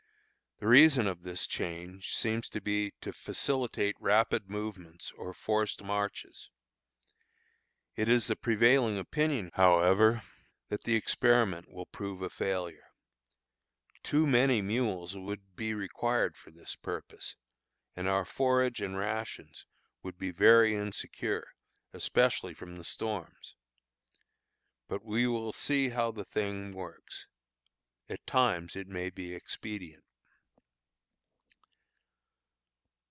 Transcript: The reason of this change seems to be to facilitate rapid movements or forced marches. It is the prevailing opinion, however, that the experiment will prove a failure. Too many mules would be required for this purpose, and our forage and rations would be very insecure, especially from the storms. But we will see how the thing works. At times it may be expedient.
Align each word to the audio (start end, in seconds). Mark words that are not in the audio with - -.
The 0.57 0.67
reason 0.67 1.07
of 1.07 1.23
this 1.23 1.47
change 1.47 2.13
seems 2.15 2.47
to 2.49 2.61
be 2.61 2.91
to 3.01 3.11
facilitate 3.11 3.95
rapid 3.99 4.47
movements 4.47 5.11
or 5.17 5.33
forced 5.33 5.81
marches. 5.81 6.51
It 7.95 8.07
is 8.07 8.27
the 8.27 8.35
prevailing 8.35 8.99
opinion, 8.99 9.49
however, 9.55 10.21
that 10.69 10.83
the 10.83 10.93
experiment 10.93 11.71
will 11.71 11.87
prove 11.87 12.21
a 12.21 12.29
failure. 12.29 12.91
Too 14.03 14.27
many 14.27 14.61
mules 14.61 15.17
would 15.17 15.55
be 15.55 15.73
required 15.73 16.37
for 16.37 16.51
this 16.51 16.75
purpose, 16.75 17.35
and 17.95 18.07
our 18.07 18.23
forage 18.23 18.81
and 18.83 18.95
rations 18.95 19.65
would 20.03 20.19
be 20.19 20.29
very 20.29 20.75
insecure, 20.75 21.47
especially 21.91 22.53
from 22.53 22.75
the 22.77 22.83
storms. 22.83 23.55
But 24.87 25.03
we 25.03 25.25
will 25.25 25.53
see 25.53 25.89
how 25.89 26.11
the 26.11 26.25
thing 26.25 26.71
works. 26.71 27.25
At 28.07 28.27
times 28.27 28.75
it 28.75 28.85
may 28.85 29.09
be 29.09 29.33
expedient. 29.33 30.03